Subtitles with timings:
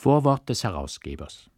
[0.00, 1.50] Vorwort des Herausgebers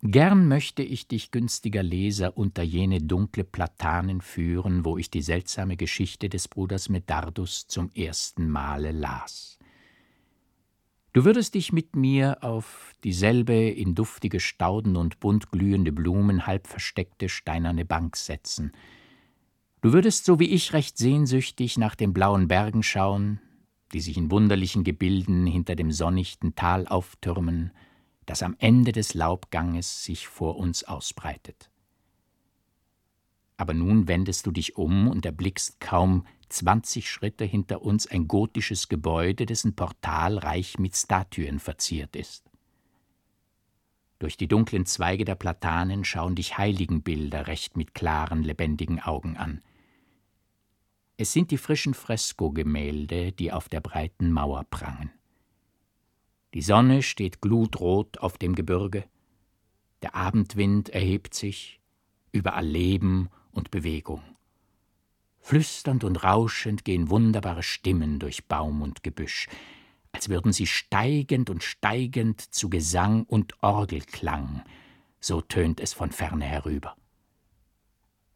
[0.00, 5.76] Gern möchte ich dich, günstiger Leser, unter jene dunkle Platanen führen, wo ich die seltsame
[5.76, 9.58] Geschichte des Bruders Medardus zum ersten Male las.
[11.12, 16.68] Du würdest dich mit mir auf dieselbe in duftige Stauden und bunt glühende Blumen halb
[16.68, 18.70] versteckte steinerne Bank setzen.
[19.80, 23.40] Du würdest so wie ich recht sehnsüchtig nach den blauen Bergen schauen,
[23.94, 27.72] die sich in wunderlichen Gebilden hinter dem sonnichten Tal auftürmen,
[28.26, 31.70] das am Ende des Laubganges sich vor uns ausbreitet.
[33.56, 38.88] Aber nun wendest du dich um und erblickst kaum zwanzig Schritte hinter uns ein gotisches
[38.88, 42.50] Gebäude, dessen Portal reich mit Statuen verziert ist.
[44.18, 49.60] Durch die dunklen Zweige der Platanen schauen dich Heiligenbilder recht mit klaren, lebendigen Augen an.
[51.16, 55.12] Es sind die frischen Freskogemälde, die auf der breiten Mauer prangen.
[56.54, 59.04] Die Sonne steht glutrot auf dem Gebirge,
[60.02, 61.80] der Abendwind erhebt sich,
[62.32, 64.22] überall Leben und Bewegung.
[65.38, 69.48] Flüsternd und rauschend gehen wunderbare Stimmen durch Baum und Gebüsch,
[70.10, 74.62] als würden sie steigend und steigend zu Gesang und Orgelklang,
[75.20, 76.96] so tönt es von ferne herüber.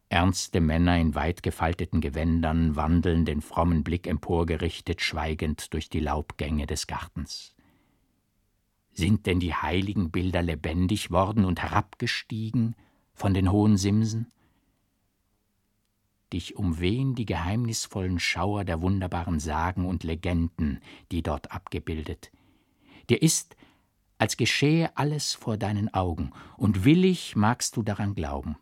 [0.09, 6.65] Ernste Männer in weit gefalteten Gewändern wandeln den frommen Blick emporgerichtet schweigend durch die Laubgänge
[6.65, 7.55] des Gartens.
[8.91, 12.75] Sind denn die heiligen Bilder lebendig worden und herabgestiegen
[13.13, 14.31] von den hohen Simsen?
[16.33, 20.79] Dich umwehen die geheimnisvollen Schauer der wunderbaren Sagen und Legenden,
[21.11, 22.31] die dort abgebildet.
[23.11, 23.55] Dir ist,
[24.17, 28.57] als geschehe alles vor deinen Augen, und willig magst du daran glauben.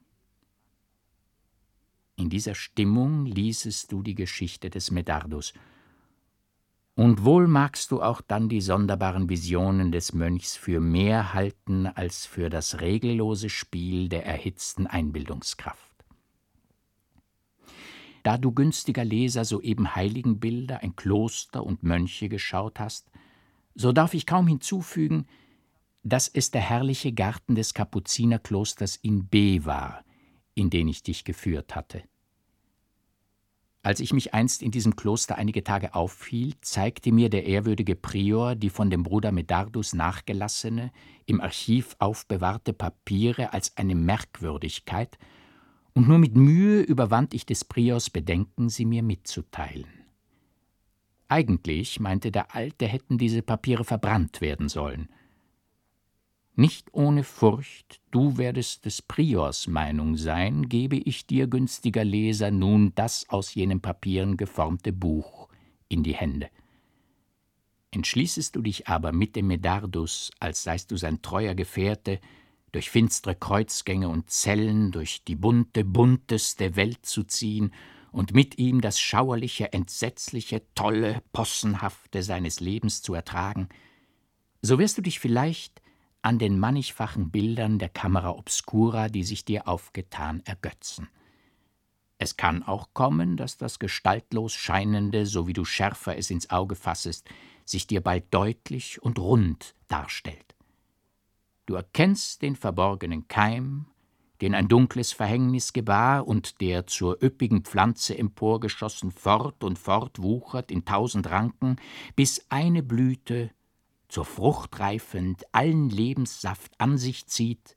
[2.17, 5.53] In dieser Stimmung liesest du die Geschichte des Medardus,
[6.95, 12.25] und wohl magst du auch dann die sonderbaren Visionen des Mönchs für mehr halten als
[12.25, 15.91] für das regellose Spiel der erhitzten Einbildungskraft.
[18.23, 23.11] Da du günstiger Leser soeben Heiligenbilder, ein Kloster und Mönche geschaut hast,
[23.75, 25.27] so darf ich kaum hinzufügen,
[26.01, 30.03] dass es der herrliche Garten des Kapuzinerklosters in B war,
[30.57, 32.03] in den ich dich geführt hatte.
[33.83, 38.55] Als ich mich einst in diesem Kloster einige Tage aufhielt, zeigte mir der ehrwürdige Prior
[38.55, 40.91] die von dem Bruder Medardus nachgelassene,
[41.25, 45.17] im Archiv aufbewahrte Papiere als eine Merkwürdigkeit,
[45.93, 49.87] und nur mit Mühe überwand ich des Priors Bedenken, sie mir mitzuteilen.
[51.27, 55.09] Eigentlich, meinte der Alte, hätten diese Papiere verbrannt werden sollen,
[56.57, 62.93] nicht ohne Furcht, du werdest des Priors Meinung sein, gebe ich dir, günstiger Leser, nun
[62.95, 65.49] das aus jenen Papieren geformte Buch
[65.87, 66.49] in die Hände.
[67.91, 72.19] Entschließest du dich aber mit dem Medardus, als seist du sein treuer Gefährte,
[72.71, 77.71] durch finstere Kreuzgänge und Zellen, durch die bunte, bunteste Welt zu ziehen
[78.11, 83.69] und mit ihm das schauerliche, entsetzliche, tolle, possenhafte seines Lebens zu ertragen,
[84.61, 85.81] so wirst du dich vielleicht
[86.21, 91.07] an den mannigfachen Bildern der Kamera obscura, die sich dir aufgetan, ergötzen.
[92.17, 96.75] Es kann auch kommen, dass das gestaltlos Scheinende, so wie du schärfer es ins Auge
[96.75, 97.29] fassest,
[97.63, 100.55] sich dir bald deutlich und rund darstellt.
[101.67, 103.87] Du erkennst den verborgenen Keim,
[104.41, 110.71] den ein dunkles Verhängnis gebar und der zur üppigen Pflanze emporgeschossen fort und fort wuchert
[110.71, 111.75] in tausend Ranken,
[112.15, 113.51] bis eine Blüte
[114.07, 117.75] zur Frucht reifend allen Lebenssaft an sich zieht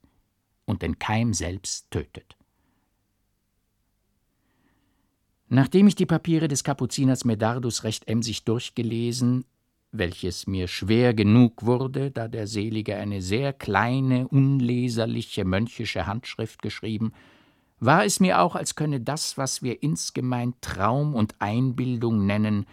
[0.64, 2.36] und den Keim selbst tötet.
[5.48, 9.44] Nachdem ich die Papiere des Kapuziners Medardus recht emsig durchgelesen,
[9.90, 17.12] welches mir schwer genug wurde, da der Selige eine sehr kleine, unleserliche mönchische Handschrift geschrieben,
[17.80, 22.66] war es mir auch, als könne das, was wir insgemein Traum und Einbildung nennen,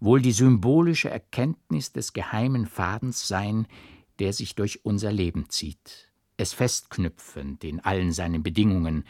[0.00, 3.66] wohl die symbolische Erkenntnis des geheimen Fadens sein,
[4.18, 9.04] der sich durch unser Leben zieht, es festknüpfend in allen seinen Bedingungen,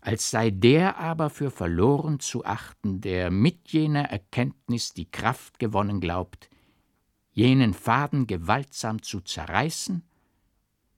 [0.00, 6.00] als sei der aber für verloren zu achten, der mit jener Erkenntnis die Kraft gewonnen
[6.00, 6.48] glaubt,
[7.32, 10.02] jenen Faden gewaltsam zu zerreißen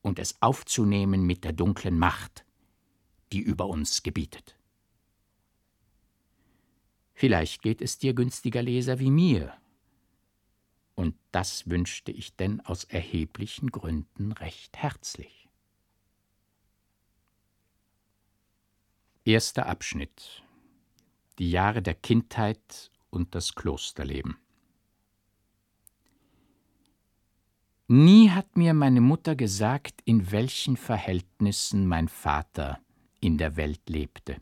[0.03, 2.45] und es aufzunehmen mit der dunklen Macht,
[3.33, 4.57] die über uns gebietet.
[7.23, 9.55] Vielleicht geht es dir, günstiger Leser, wie mir.
[10.97, 15.49] Und das wünschte ich denn aus erheblichen Gründen recht herzlich.
[19.25, 20.43] Erster Abschnitt
[21.39, 24.37] Die Jahre der Kindheit und das Klosterleben
[27.87, 32.81] Nie hat mir meine Mutter gesagt, in welchen Verhältnissen mein Vater
[33.21, 34.41] in der Welt lebte.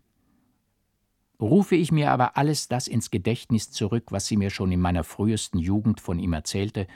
[1.41, 5.05] Rufe ich mir aber alles das ins Gedächtnis zurück, was sie mir schon in meiner
[5.05, 6.87] frühesten Jugend von ihm erzählte,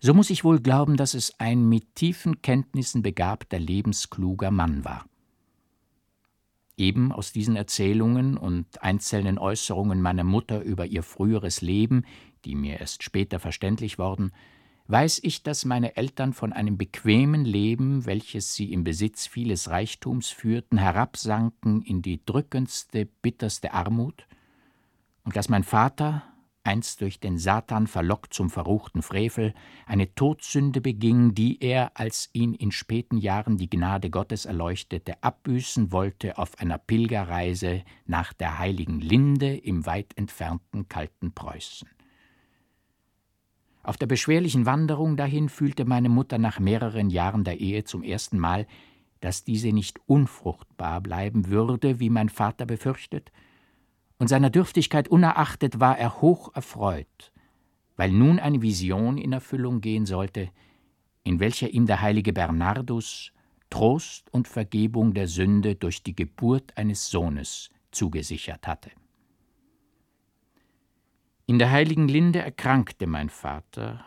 [0.00, 5.06] so muss ich wohl glauben, dass es ein mit tiefen Kenntnissen begabter, lebenskluger Mann war.
[6.76, 12.04] Eben aus diesen Erzählungen und einzelnen Äußerungen meiner Mutter über ihr früheres Leben,
[12.44, 14.32] die mir erst später verständlich worden,
[14.86, 20.28] weiß ich, dass meine Eltern von einem bequemen Leben, welches sie im Besitz vieles Reichtums
[20.28, 24.26] führten, herabsanken in die drückendste, bitterste Armut,
[25.24, 26.22] und dass mein Vater,
[26.64, 29.54] einst durch den Satan verlockt zum verruchten Frevel,
[29.86, 35.92] eine Todsünde beging, die er, als ihn in späten Jahren die Gnade Gottes erleuchtete, abbüßen
[35.92, 41.88] wollte auf einer Pilgerreise nach der heiligen Linde im weit entfernten kalten Preußen.
[43.84, 48.38] Auf der beschwerlichen Wanderung dahin fühlte meine Mutter nach mehreren Jahren der Ehe zum ersten
[48.38, 48.66] Mal,
[49.20, 53.30] dass diese nicht unfruchtbar bleiben würde, wie mein Vater befürchtet,
[54.18, 57.32] und seiner Dürftigkeit unerachtet war er hoch erfreut,
[57.96, 60.48] weil nun eine Vision in Erfüllung gehen sollte,
[61.22, 63.32] in welcher ihm der heilige Bernardus
[63.68, 68.90] Trost und Vergebung der Sünde durch die Geburt eines Sohnes zugesichert hatte.
[71.46, 74.02] In der heiligen Linde erkrankte mein Vater,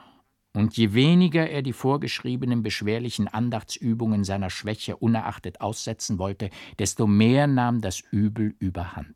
[0.54, 6.50] und je weniger er die vorgeschriebenen beschwerlichen Andachtsübungen seiner Schwäche unerachtet aussetzen wollte,
[6.80, 9.16] desto mehr nahm das Übel überhand.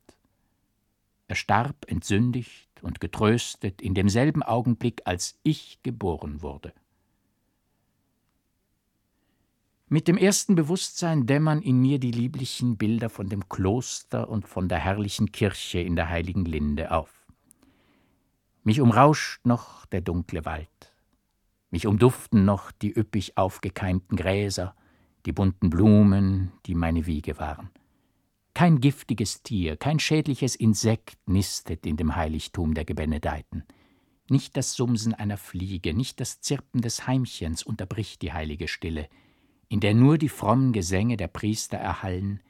[1.27, 6.73] Er starb entsündigt und getröstet in demselben Augenblick, als ich geboren wurde.
[9.87, 14.69] Mit dem ersten Bewusstsein dämmern in mir die lieblichen Bilder von dem Kloster und von
[14.69, 17.20] der herrlichen Kirche in der heiligen Linde auf.
[18.63, 20.67] Mich umrauscht noch der dunkle Wald.
[21.71, 24.75] Mich umduften noch die üppig aufgekeimten Gräser,
[25.25, 27.71] die bunten Blumen, die meine Wiege waren.
[28.53, 33.63] Kein giftiges Tier, kein schädliches Insekt nistet in dem Heiligtum der Gebenedeiten.
[34.29, 39.09] Nicht das Sumsen einer Fliege, nicht das Zirpen des Heimchens unterbricht die heilige Stille,
[39.69, 42.41] in der nur die frommen Gesänge der Priester erhallen,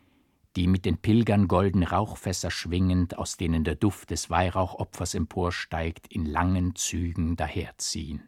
[0.56, 6.25] die mit den Pilgern golden Rauchfässer schwingend, aus denen der Duft des Weihrauchopfers emporsteigt, in
[6.25, 8.24] langen Zügen daherziehen.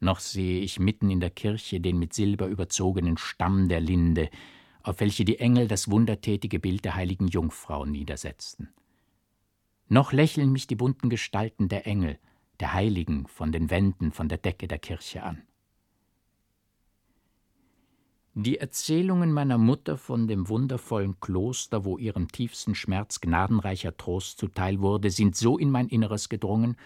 [0.00, 4.30] Noch sehe ich mitten in der Kirche den mit Silber überzogenen Stamm der Linde,
[4.82, 8.74] auf welche die Engel das wundertätige Bild der heiligen Jungfrau niedersetzten.
[9.88, 12.18] Noch lächeln mich die bunten Gestalten der Engel,
[12.60, 15.42] der Heiligen von den Wänden, von der Decke der Kirche an.
[18.36, 24.80] Die Erzählungen meiner Mutter von dem wundervollen Kloster, wo ihrem tiefsten Schmerz gnadenreicher Trost zuteil
[24.80, 26.76] wurde, sind so in mein Inneres gedrungen,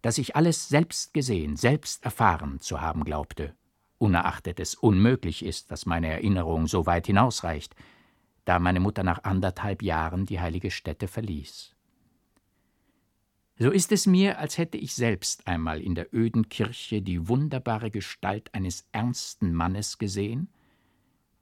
[0.00, 3.54] dass ich alles selbst gesehen, selbst erfahren zu haben glaubte,
[3.98, 7.76] unerachtet es unmöglich ist, dass meine Erinnerung so weit hinausreicht,
[8.46, 11.74] da meine Mutter nach anderthalb Jahren die heilige Stätte verließ.
[13.58, 17.90] So ist es mir, als hätte ich selbst einmal in der öden Kirche die wunderbare
[17.90, 20.48] Gestalt eines ernsten Mannes gesehen,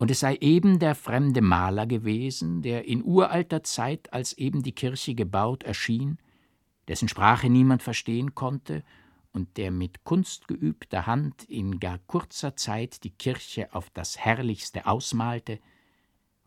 [0.03, 4.73] und es sei eben der fremde Maler gewesen, der in uralter Zeit, als eben die
[4.73, 6.19] Kirche gebaut erschien,
[6.89, 8.83] dessen Sprache niemand verstehen konnte
[9.33, 15.61] und der mit kunstgeübter Hand in gar kurzer Zeit die Kirche auf das Herrlichste ausmalte,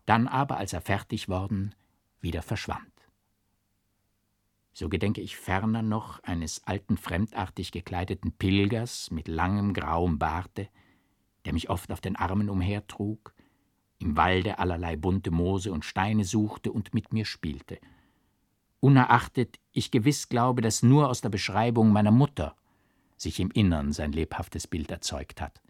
[0.04, 1.74] dann aber, als er fertig worden,
[2.20, 2.92] wieder verschwand.
[4.74, 10.68] So gedenke ich ferner noch eines alten fremdartig gekleideten Pilgers mit langem grauem Barte,
[11.46, 13.32] der mich oft auf den Armen umhertrug,
[13.98, 17.78] im Walde allerlei bunte Moose und Steine suchte und mit mir spielte.
[18.80, 22.54] Unerachtet ich gewiss glaube, dass nur aus der Beschreibung meiner Mutter
[23.16, 25.60] sich im Innern sein lebhaftes Bild erzeugt hat.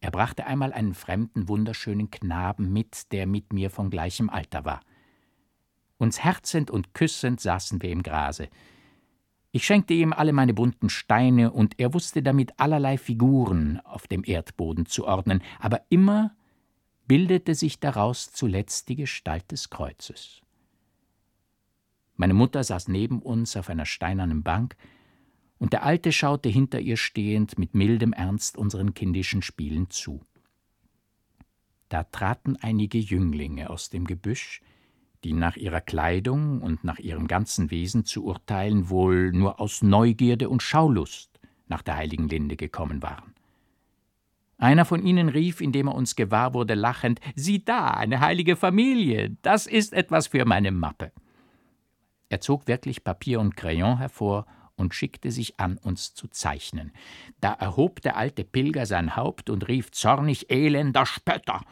[0.00, 4.80] Er brachte einmal einen fremden, wunderschönen Knaben mit, der mit mir von gleichem Alter war.
[5.98, 8.48] Uns herzend und küssend saßen wir im Grase.
[9.52, 14.24] Ich schenkte ihm alle meine bunten Steine, und er wusste damit allerlei Figuren auf dem
[14.24, 16.34] Erdboden zu ordnen, aber immer
[17.06, 20.42] bildete sich daraus zuletzt die Gestalt des Kreuzes.
[22.16, 24.76] Meine Mutter saß neben uns auf einer steinernen Bank,
[25.58, 30.20] und der Alte schaute hinter ihr stehend mit mildem Ernst unseren kindischen Spielen zu.
[31.88, 34.60] Da traten einige Jünglinge aus dem Gebüsch,
[35.24, 40.48] die nach ihrer Kleidung und nach ihrem ganzen Wesen zu urteilen wohl nur aus Neugierde
[40.48, 43.34] und Schaulust nach der heiligen Linde gekommen waren.
[44.62, 49.36] Einer von ihnen rief, indem er uns gewahr wurde, lachend: Sieh da, eine heilige Familie,
[49.42, 51.10] das ist etwas für meine Mappe.
[52.28, 56.92] Er zog wirklich Papier und Crayon hervor und schickte sich an, uns zu zeichnen.
[57.40, 61.62] Da erhob der alte Pilger sein Haupt und rief zornig Elender Spötter.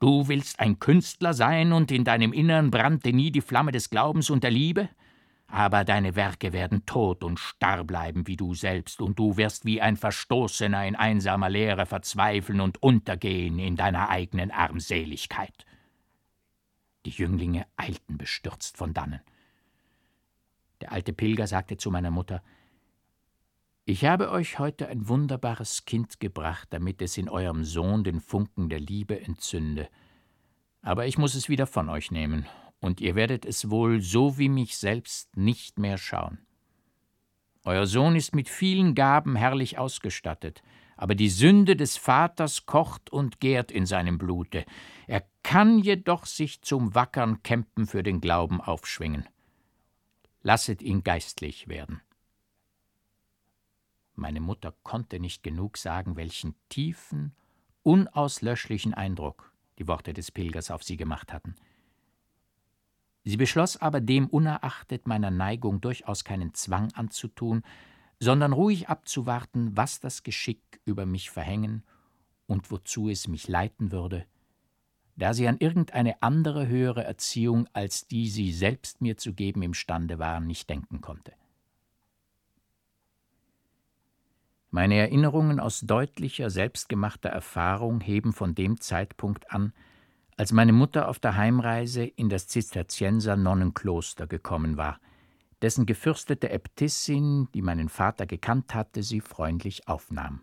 [0.00, 4.30] Du willst ein Künstler sein, und in deinem Innern brannte nie die Flamme des Glaubens
[4.30, 4.88] und der Liebe?
[5.52, 9.82] Aber deine Werke werden tot und starr bleiben wie du selbst, und du wirst wie
[9.82, 15.66] ein Verstoßener in einsamer Leere verzweifeln und untergehen in deiner eigenen Armseligkeit.
[17.04, 19.20] Die Jünglinge eilten bestürzt von dannen.
[20.80, 22.42] Der alte Pilger sagte zu meiner Mutter
[23.84, 28.70] Ich habe euch heute ein wunderbares Kind gebracht, damit es in eurem Sohn den Funken
[28.70, 29.90] der Liebe entzünde.
[30.80, 32.46] Aber ich muss es wieder von euch nehmen,
[32.82, 36.38] und ihr werdet es wohl so wie mich selbst nicht mehr schauen.
[37.64, 40.62] Euer Sohn ist mit vielen Gaben herrlich ausgestattet,
[40.96, 44.66] aber die Sünde des Vaters kocht und gärt in seinem Blute.
[45.06, 49.28] Er kann jedoch sich zum wackern Kämpfen für den Glauben aufschwingen.
[50.42, 52.00] Lasset ihn geistlich werden.
[54.14, 57.32] Meine Mutter konnte nicht genug sagen, welchen tiefen,
[57.84, 61.54] unauslöschlichen Eindruck die Worte des Pilgers auf sie gemacht hatten.
[63.24, 67.62] Sie beschloss aber dem unerachtet meiner Neigung durchaus keinen Zwang anzutun,
[68.18, 71.82] sondern ruhig abzuwarten, was das Geschick über mich verhängen
[72.46, 74.26] und wozu es mich leiten würde,
[75.16, 80.18] da sie an irgendeine andere höhere Erziehung, als die sie selbst mir zu geben imstande
[80.18, 81.32] war, nicht denken konnte.
[84.70, 89.74] Meine Erinnerungen aus deutlicher, selbstgemachter Erfahrung heben von dem Zeitpunkt an,
[90.42, 94.98] als meine Mutter auf der Heimreise in das Zisterzienser Nonnenkloster gekommen war,
[95.62, 100.40] dessen gefürstete Äbtissin, die meinen Vater gekannt hatte, sie freundlich aufnahm.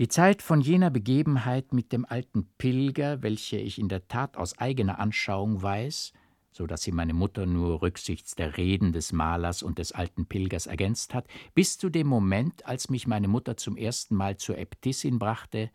[0.00, 4.58] Die Zeit von jener Begebenheit mit dem alten Pilger, welche ich in der Tat aus
[4.58, 6.12] eigener Anschauung weiß,
[6.50, 10.66] so dass sie meine Mutter nur rücksichts der Reden des Malers und des alten Pilgers
[10.66, 15.20] ergänzt hat, bis zu dem Moment, als mich meine Mutter zum ersten Mal zur Äbtissin
[15.20, 15.70] brachte,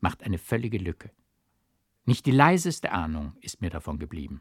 [0.00, 1.12] macht eine völlige Lücke.
[2.08, 4.40] Nicht die leiseste Ahnung ist mir davon geblieben.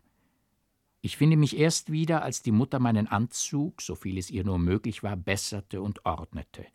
[1.02, 4.58] Ich finde mich erst wieder, als die Mutter meinen Anzug, so viel es ihr nur
[4.58, 6.66] möglich war, besserte und ordnete.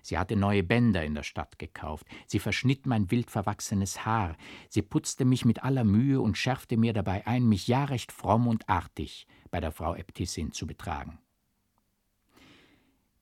[0.00, 4.34] Sie hatte neue Bänder in der Stadt gekauft, sie verschnitt mein wild verwachsenes Haar,
[4.70, 8.48] sie putzte mich mit aller Mühe und schärfte mir dabei ein, mich ja recht fromm
[8.48, 11.18] und artig bei der Frau Äbtissin zu betragen.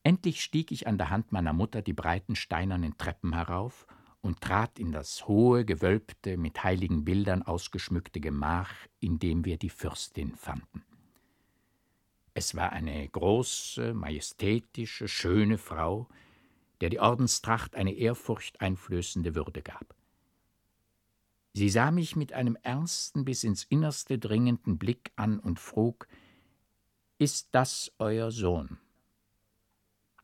[0.04, 3.88] Endlich stieg ich an der Hand meiner Mutter die breiten steinernen Treppen herauf
[4.20, 9.70] und trat in das hohe, gewölbte, mit heiligen Bildern ausgeschmückte Gemach, in dem wir die
[9.70, 10.84] Fürstin fanden.
[12.34, 16.08] Es war eine große, majestätische, schöne Frau,
[16.80, 19.94] der die Ordenstracht eine ehrfurchteinflößende Würde gab.
[21.54, 26.06] Sie sah mich mit einem ernsten, bis ins Innerste dringenden Blick an und frug:
[27.18, 28.78] Ist das euer Sohn?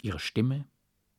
[0.02, 0.66] Ihre Stimme,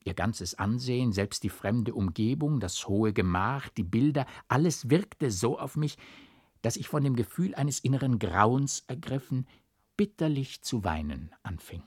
[0.06, 5.58] Ihr ganzes Ansehen, selbst die fremde Umgebung, das hohe Gemach, die Bilder, alles wirkte so
[5.60, 5.98] auf mich,
[6.62, 9.48] dass ich von dem Gefühl eines inneren Grauens ergriffen,
[9.98, 11.82] bitterlich zu weinen anfing.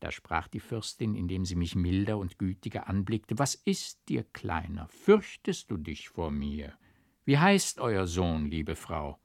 [0.00, 4.88] Da sprach die Fürstin, indem sie mich milder und gütiger anblickte Was ist dir, Kleiner?
[4.88, 6.72] Fürchtest du dich vor mir?
[7.26, 9.18] Wie heißt euer Sohn, liebe Frau?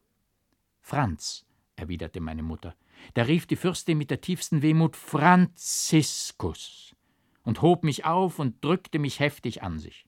[0.82, 1.46] Franz,
[1.78, 2.76] erwiderte meine Mutter.
[3.14, 6.90] Da rief die Fürstin mit der tiefsten Wehmut Franziskus
[7.44, 10.06] und hob mich auf und drückte mich heftig an sich.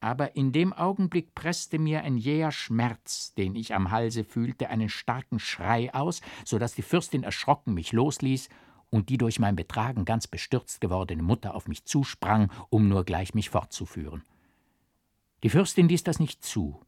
[0.00, 4.88] Aber in dem Augenblick presste mir ein jäher Schmerz, den ich am Halse fühlte, einen
[4.88, 8.48] starken Schrei aus, so dass die Fürstin erschrocken mich losließ
[8.90, 13.32] und die durch mein Betragen ganz bestürzt gewordene Mutter auf mich zusprang, um nur gleich
[13.34, 14.24] mich fortzuführen.
[15.44, 16.80] Die Fürstin ließ das nicht zu.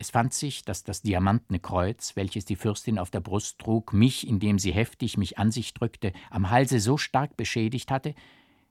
[0.00, 4.28] Es fand sich, dass das diamantene Kreuz, welches die Fürstin auf der Brust trug, mich,
[4.28, 8.14] indem sie heftig mich an sich drückte, am Halse so stark beschädigt hatte,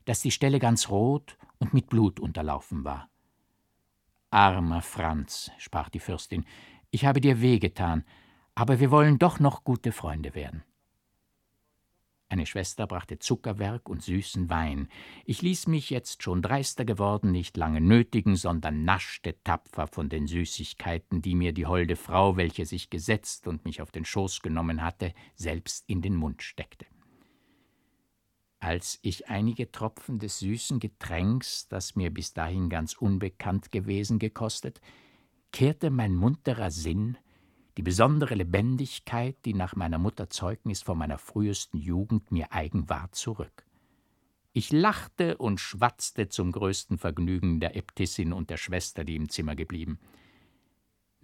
[0.05, 3.10] dass die Stelle ganz rot und mit Blut unterlaufen war.
[4.29, 6.46] Armer Franz, sprach die Fürstin,
[6.91, 8.05] ich habe dir wehgetan,
[8.55, 10.63] aber wir wollen doch noch gute Freunde werden.
[12.29, 14.89] Eine Schwester brachte Zuckerwerk und süßen Wein.
[15.24, 20.27] Ich ließ mich jetzt schon dreister geworden nicht lange nötigen, sondern naschte tapfer von den
[20.27, 24.84] Süßigkeiten, die mir die holde Frau, welche sich gesetzt und mich auf den Schoß genommen
[24.84, 26.86] hatte, selbst in den Mund steckte.
[28.60, 34.81] Als ich einige Tropfen des süßen Getränks, das mir bis dahin ganz unbekannt gewesen, gekostet,
[35.53, 37.17] kehrte mein munterer Sinn,
[37.77, 43.12] die besondere Lebendigkeit, die nach meiner Mutter Zeugnis von meiner frühesten Jugend mir eigen war,
[43.12, 43.65] zurück.
[44.51, 49.55] Ich lachte und schwatzte zum größten Vergnügen der Äbtissin und der Schwester, die im Zimmer
[49.55, 50.00] geblieben.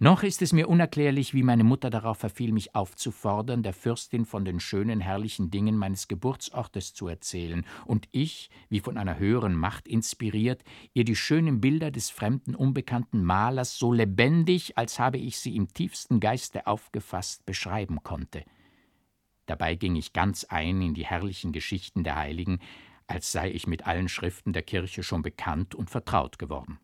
[0.04, 4.44] Noch ist es mir unerklärlich, wie meine Mutter darauf verfiel, mich aufzufordern, der Fürstin von
[4.44, 9.88] den schönen, herrlichen Dingen meines Geburtsortes zu erzählen, und ich, wie von einer höheren Macht
[9.88, 15.56] inspiriert, ihr die schönen Bilder des fremden, unbekannten Malers so lebendig, als habe ich sie
[15.56, 18.44] im tiefsten Geiste aufgefasst, beschreiben konnte.
[19.46, 22.58] Dabei ging ich ganz ein in die herrlichen Geschichten der Heiligen,
[23.06, 26.78] als sei ich mit allen Schriften der Kirche schon bekannt und vertraut geworden.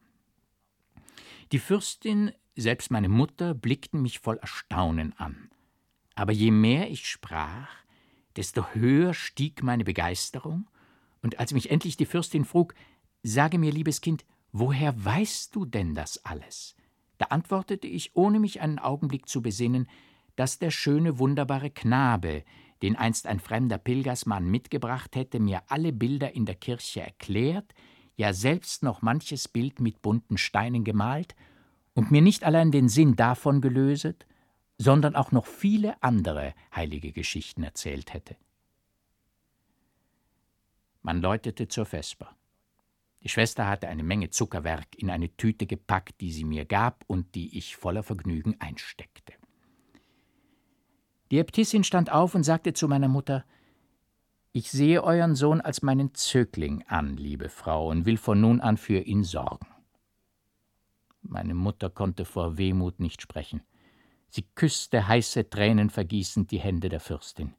[1.52, 5.50] Die Fürstin selbst meine Mutter blickten mich voll Erstaunen an.
[6.14, 7.69] Aber je mehr ich sprach,
[8.37, 10.69] desto höher stieg meine Begeisterung,
[11.23, 12.75] und als mich endlich die Fürstin frug,
[13.23, 16.75] Sage mir, liebes Kind, woher weißt du denn das alles?
[17.19, 19.88] Da antwortete ich, ohne mich einen Augenblick zu besinnen,
[20.37, 22.45] dass der schöne, wunderbare Knabe,
[22.80, 27.75] den einst ein fremder Pilgersmann mitgebracht hätte, mir alle Bilder in der Kirche erklärt,
[28.20, 31.34] ja selbst noch manches Bild mit bunten Steinen gemalt
[31.94, 34.26] und mir nicht allein den Sinn davon gelöset,
[34.76, 38.36] sondern auch noch viele andere heilige Geschichten erzählt hätte.
[41.02, 42.36] Man läutete zur Vesper.
[43.22, 47.34] Die Schwester hatte eine Menge Zuckerwerk in eine Tüte gepackt, die sie mir gab und
[47.34, 49.32] die ich voller Vergnügen einsteckte.
[51.30, 53.46] Die Äbtissin stand auf und sagte zu meiner Mutter
[54.52, 58.76] Ich sehe euren Sohn als meinen Zögling an, liebe Frau, und will von nun an
[58.76, 59.69] für ihn sorgen.
[61.23, 63.62] Meine Mutter konnte vor Wehmut nicht sprechen.
[64.28, 67.54] Sie küsste heiße Tränen vergießend die Hände der Fürstin.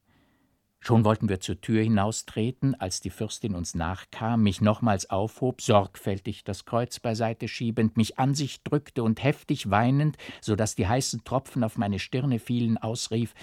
[0.81, 6.43] Schon wollten wir zur Tür hinaustreten, als die Fürstin uns nachkam, mich nochmals aufhob, sorgfältig
[6.43, 11.23] das Kreuz beiseite schiebend, mich an sich drückte und heftig weinend, so dass die heißen
[11.23, 13.33] Tropfen auf meine Stirne fielen, ausrief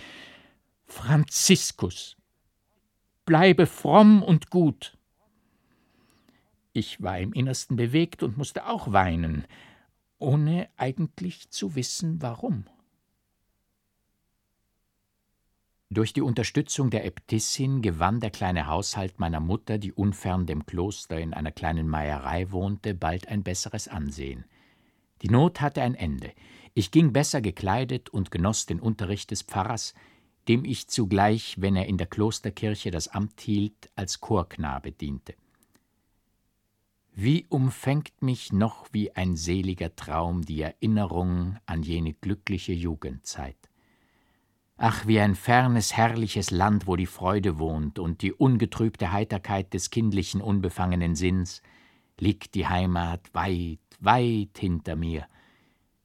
[0.85, 2.18] Franziskus,
[3.29, 4.97] bleibe fromm und gut.
[6.73, 9.45] Ich war im Innersten bewegt und musste auch weinen,
[10.19, 12.65] ohne eigentlich zu wissen, warum.
[15.91, 21.21] Durch die Unterstützung der Äbtissin gewann der kleine Haushalt meiner Mutter, die unfern dem Kloster
[21.21, 24.47] in einer kleinen Meierei wohnte, bald ein besseres Ansehen.
[25.21, 26.33] Die Not hatte ein Ende.
[26.73, 29.93] Ich ging besser gekleidet und genoss den Unterricht des Pfarrers,
[30.49, 35.35] dem ich zugleich, wenn er in der Klosterkirche das Amt hielt, als Chorknabe diente.
[37.13, 43.57] Wie umfängt mich noch wie ein seliger Traum die Erinnerung an jene glückliche Jugendzeit.
[44.77, 49.91] Ach, wie ein fernes, herrliches Land, wo die Freude wohnt und die ungetrübte Heiterkeit des
[49.91, 51.63] kindlichen, unbefangenen Sinns,
[52.21, 55.27] liegt die Heimat weit, weit hinter mir.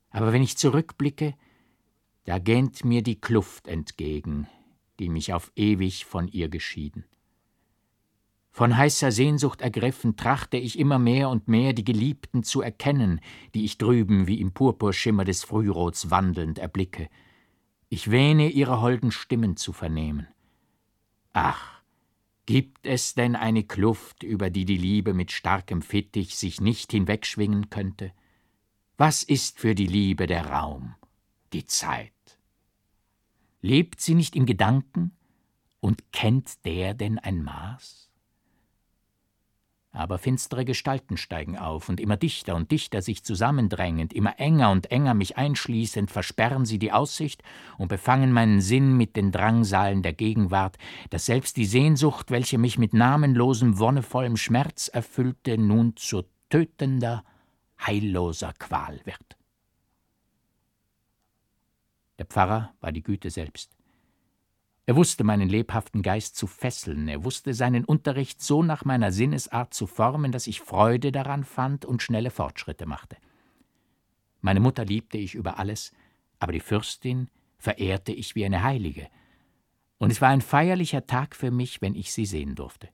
[0.10, 1.36] Aber wenn ich zurückblicke,
[2.26, 4.48] da gähnt mir die Kluft entgegen,
[5.00, 7.06] die mich auf ewig von ihr geschieden.
[8.52, 13.20] Von heißer Sehnsucht ergriffen, trachte ich immer mehr und mehr die Geliebten zu erkennen,
[13.56, 17.10] die ich drüben wie im Purpurschimmer des Frührots wandelnd erblicke.
[17.90, 20.28] Ich wähne ihre holden Stimmen zu vernehmen.
[21.34, 21.82] Ach,
[22.46, 27.72] gibt es denn eine Kluft, über die die Liebe mit starkem Fittich sich nicht hinwegschwingen
[27.72, 28.14] könnte?
[28.98, 30.94] Was ist für die Liebe der Raum,
[31.54, 32.12] die Zeit?
[33.62, 35.16] Lebt sie nicht im Gedanken
[35.80, 38.10] und kennt der denn ein Maß?
[39.96, 44.90] Aber finstere Gestalten steigen auf, und immer dichter und dichter sich zusammendrängend, immer enger und
[44.90, 47.44] enger mich einschließend, versperren sie die Aussicht
[47.78, 50.78] und befangen meinen Sinn mit den Drangsalen der Gegenwart,
[51.12, 57.24] dass selbst die Sehnsucht, welche mich mit namenlosem, wonnevollem Schmerz erfüllte, nun zu tötender,
[57.80, 59.38] heilloser Qual wird.
[62.18, 63.76] Der Pfarrer war die Güte selbst.
[64.86, 69.74] Er wusste meinen lebhaften Geist zu fesseln, er wusste seinen Unterricht so nach meiner Sinnesart
[69.74, 73.16] zu formen, dass ich Freude daran fand und schnelle Fortschritte machte.
[74.42, 75.94] Meine Mutter liebte ich über alles,
[76.40, 79.08] aber die Fürstin verehrte ich wie eine Heilige,
[80.04, 82.90] und es war ein feierlicher Tag für mich, wenn ich sie sehen durfte.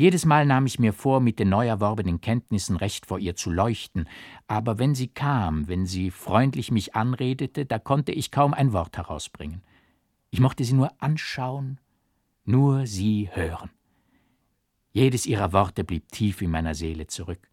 [0.00, 3.50] Jedes Mal nahm ich mir vor, mit den neu erworbenen Kenntnissen recht vor ihr zu
[3.50, 4.08] leuchten,
[4.46, 8.96] aber wenn sie kam, wenn sie freundlich mich anredete, da konnte ich kaum ein Wort
[8.96, 9.60] herausbringen.
[10.30, 11.80] Ich mochte sie nur anschauen,
[12.44, 13.70] nur sie hören.
[14.92, 17.50] Jedes ihrer Worte blieb tief in meiner Seele zurück.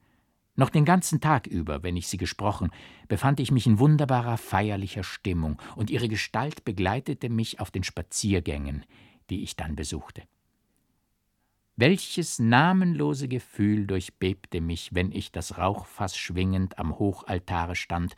[0.56, 2.70] Noch den ganzen Tag über, wenn ich sie gesprochen,
[3.08, 8.86] befand ich mich in wunderbarer feierlicher Stimmung, und ihre Gestalt begleitete mich auf den Spaziergängen,
[9.32, 10.22] die ich dann besuchte.
[11.78, 18.16] Welches namenlose Gefühl durchbebte mich, wenn ich das Rauchfass schwingend am Hochaltare stand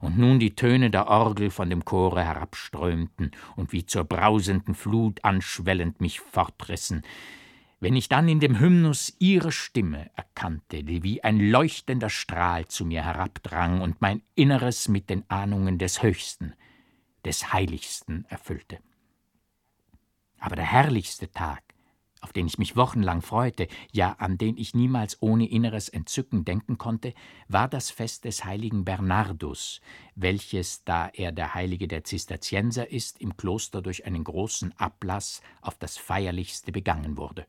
[0.00, 5.24] und nun die Töne der Orgel von dem Chore herabströmten und wie zur brausenden Flut
[5.24, 7.02] anschwellend mich fortrissen,
[7.80, 12.84] Wenn ich dann in dem Hymnus ihre Stimme erkannte, die wie ein leuchtender Strahl zu
[12.84, 16.54] mir herabdrang und mein Inneres mit den Ahnungen des Höchsten,
[17.24, 18.80] des Heiligsten erfüllte.
[20.40, 21.62] Aber der herrlichste Tag,
[22.20, 26.78] auf den ich mich wochenlang freute, ja an den ich niemals ohne inneres Entzücken denken
[26.78, 27.14] konnte,
[27.48, 29.80] war das Fest des heiligen Bernardus,
[30.14, 35.78] welches, da er der Heilige der Zisterzienser ist, im Kloster durch einen großen Ablass auf
[35.78, 37.46] das feierlichste begangen wurde.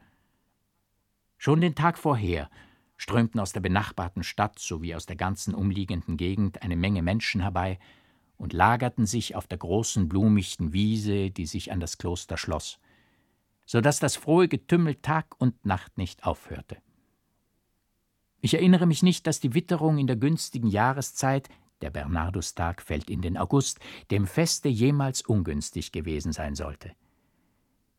[1.38, 2.50] Schon den Tag vorher
[2.98, 7.80] strömten aus der benachbarten Stadt sowie aus der ganzen umliegenden Gegend eine Menge Menschen herbei
[8.38, 12.80] und lagerten sich auf der großen blumichten Wiese, die sich an das Kloster schloss,
[13.70, 16.78] so dass das frohe Getümmel Tag und Nacht nicht aufhörte.
[18.42, 21.50] Ich erinnere mich nicht, dass die Witterung in der günstigen Jahreszeit,
[21.82, 23.80] der Bernardustag fällt in den August,
[24.10, 26.94] dem Feste jemals ungünstig gewesen sein sollte.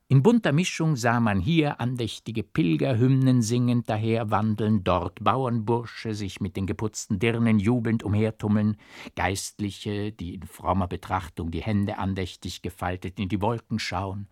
[0.08, 6.66] In bunter Mischung sah man hier andächtige Pilgerhymnen singend daherwandeln, dort Bauernbursche sich mit den
[6.66, 8.76] geputzten Dirnen jubelnd umhertummeln,
[9.14, 14.26] Geistliche, die in frommer Betrachtung die Hände andächtig gefaltet in die Wolken schauen,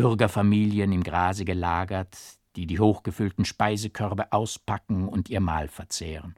[0.00, 2.16] Bürgerfamilien im Grase gelagert,
[2.56, 6.36] die die hochgefüllten Speisekörbe auspacken und ihr Mahl verzehren.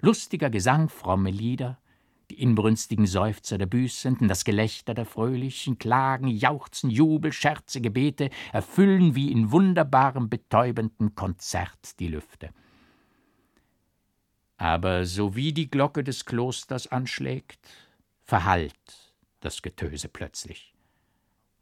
[0.00, 1.78] Lustiger Gesang, fromme Lieder,
[2.28, 9.14] die inbrünstigen Seufzer der Büßenden, das Gelächter der Fröhlichen, Klagen, Jauchzen, Jubel, Scherze, Gebete erfüllen
[9.14, 12.50] wie in wunderbarem, betäubendem Konzert die Lüfte.
[14.56, 17.60] Aber sowie die Glocke des Klosters anschlägt,
[18.24, 20.71] verhallt das Getöse plötzlich.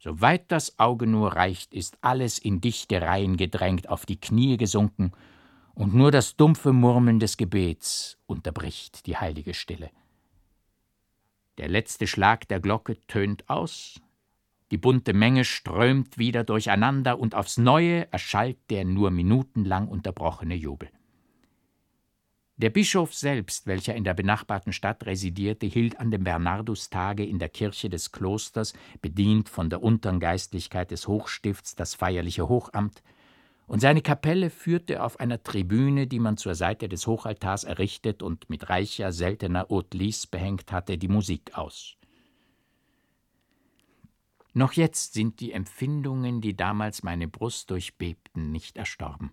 [0.03, 5.11] Soweit das Auge nur reicht, ist alles in dichte Reihen gedrängt, auf die Knie gesunken,
[5.75, 9.91] und nur das dumpfe Murmeln des Gebets unterbricht die heilige Stille.
[11.59, 14.01] Der letzte Schlag der Glocke tönt aus,
[14.71, 20.89] die bunte Menge strömt wieder durcheinander und aufs Neue erschallt der nur minutenlang unterbrochene Jubel.
[22.57, 27.49] Der Bischof selbst, welcher in der benachbarten Stadt residierte, hielt an dem Bernardustage in der
[27.49, 33.01] Kirche des Klosters, bedient von der untern Geistlichkeit des Hochstifts, das feierliche Hochamt,
[33.71, 38.49] und seine Kapelle führte auf einer Tribüne, die man zur Seite des Hochaltars errichtet und
[38.49, 41.95] mit reicher, seltener Haute Lys behängt hatte, die Musik aus.
[44.53, 49.31] Noch jetzt sind die Empfindungen, die damals meine Brust durchbebten, nicht erstorben.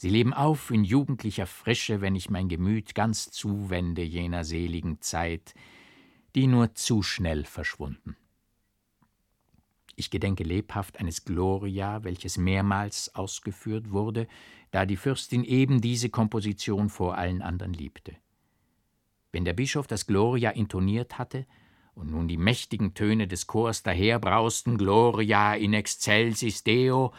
[0.00, 5.54] Sie leben auf in jugendlicher Frische, wenn ich mein Gemüt ganz zuwende jener seligen Zeit,
[6.36, 8.16] die nur zu schnell verschwunden.
[9.96, 14.28] Ich gedenke lebhaft eines Gloria, welches mehrmals ausgeführt wurde,
[14.70, 18.14] da die Fürstin eben diese Komposition vor allen anderen liebte.
[19.32, 21.44] Wenn der Bischof das Gloria intoniert hatte
[21.96, 27.12] und nun die mächtigen Töne des Chors daherbrausten, Gloria in excelsis Deo,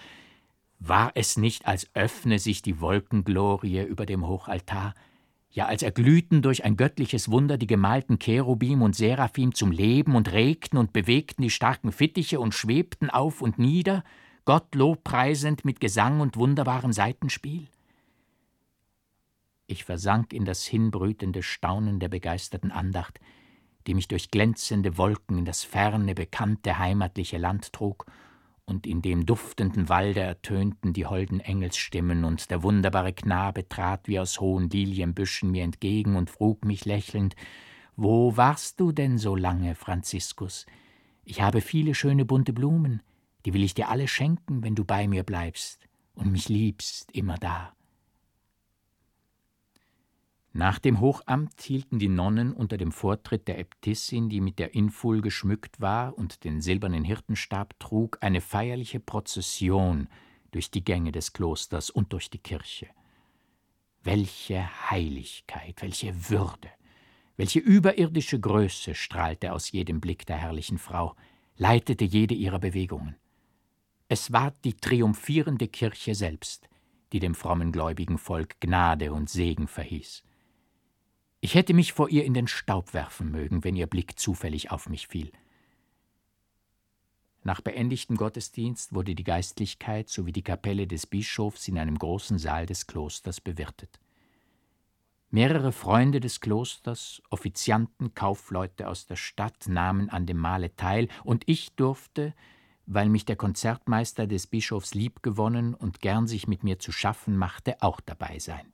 [0.80, 4.96] war es nicht, als öffne sich die Wolkenglorie über dem Hochaltar,
[5.52, 10.32] ja als erglühten durch ein göttliches Wunder die gemalten Cherubim und Seraphim zum Leben und
[10.32, 14.04] regten und bewegten die starken Fittiche und schwebten auf und nieder,
[14.46, 17.68] Gott lobpreisend mit Gesang und wunderbarem Saitenspiel?
[19.68, 23.20] Ich versank in das hinbrütende Staunen der begeisterten Andacht,
[23.86, 28.06] die mich durch glänzende Wolken in das ferne, bekannte, heimatliche Land trug
[28.70, 34.20] und in dem duftenden Walde ertönten die holden Engelsstimmen, und der wunderbare Knabe trat wie
[34.20, 37.36] aus hohen Lilienbüschen mir entgegen und frug mich lächelnd
[37.96, 40.66] Wo warst du denn so lange, Franziskus?
[41.24, 43.02] Ich habe viele schöne bunte Blumen,
[43.46, 45.80] die will ich dir alle schenken, wenn du bei mir bleibst
[46.14, 47.74] und mich liebst immer da.
[50.52, 55.22] Nach dem Hochamt hielten die Nonnen unter dem Vortritt der Äbtissin, die mit der Inful
[55.22, 60.08] geschmückt war und den silbernen Hirtenstab trug, eine feierliche Prozession
[60.52, 62.88] durch die Gänge des Klosters und durch die Kirche.
[64.02, 66.70] Welche Heiligkeit, welche Würde,
[67.38, 71.16] welche überirdische Größe strahlte aus jedem Blick der herrlichen Frau,
[71.58, 73.18] leitete jede ihrer Bewegungen.
[74.08, 76.68] Es war die triumphierende Kirche selbst,
[77.14, 80.24] die dem frommen gläubigen Volk Gnade und Segen verhieß.
[81.42, 84.90] Ich hätte mich vor ihr in den Staub werfen mögen, wenn ihr Blick zufällig auf
[84.90, 85.32] mich fiel.
[87.44, 92.66] Nach beendigtem Gottesdienst wurde die Geistlichkeit sowie die Kapelle des Bischofs in einem großen Saal
[92.66, 94.02] des Klosters bewirtet.
[95.32, 101.48] Mehrere Freunde des Klosters, Offizianten, Kaufleute aus der Stadt nahmen an dem Mahle teil, und
[101.48, 102.34] ich durfte,
[102.86, 107.82] weil mich der Konzertmeister des Bischofs liebgewonnen und gern sich mit mir zu schaffen machte,
[107.82, 108.70] auch dabei sein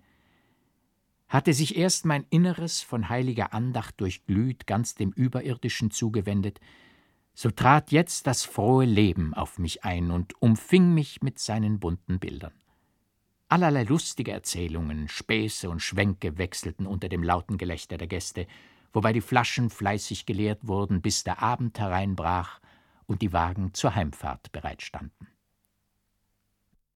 [1.27, 6.59] hatte sich erst mein Inneres von heiliger Andacht durchglüht, ganz dem Überirdischen zugewendet,
[7.37, 12.17] So trat jetzt das frohe Leben auf mich ein und umfing mich mit seinen bunten
[12.17, 12.53] Bildern.
[13.49, 18.47] Allerlei lustige Erzählungen, Späße und Schwänke wechselten unter dem lauten Gelächter der Gäste,
[18.93, 22.61] wobei die Flaschen fleißig geleert wurden, bis der Abend hereinbrach
[23.05, 25.27] und die Wagen zur Heimfahrt bereitstanden.